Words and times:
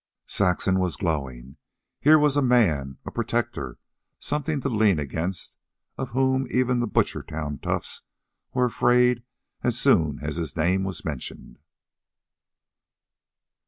Saxon 0.25 0.79
was 0.79 0.95
glowing. 0.95 1.57
Here 1.99 2.17
was 2.17 2.35
a 2.35 2.41
man, 2.41 2.97
a 3.05 3.11
protector, 3.11 3.77
something 4.17 4.59
to 4.61 4.67
lean 4.67 4.97
against, 4.97 5.57
of 5.95 6.09
whom 6.09 6.47
even 6.49 6.79
the 6.79 6.87
Butchertown 6.87 7.59
toughs 7.61 8.01
were 8.51 8.65
afraid 8.65 9.21
as 9.61 9.77
soon 9.77 10.17
as 10.23 10.37
his 10.37 10.57
name 10.57 10.83
was 10.83 11.05
mentioned. 11.05 11.59